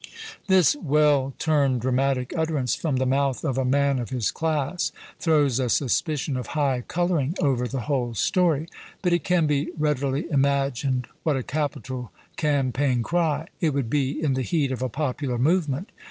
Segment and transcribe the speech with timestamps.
[0.47, 5.59] This well turned dramatic utterance from the mouth of a man of his class throws
[5.59, 8.67] a suspicion of high coloring over the whole story;
[9.03, 14.33] but it can be readily imagined what a capital campaign cry it would be in
[14.33, 15.91] the heat of a popular movement.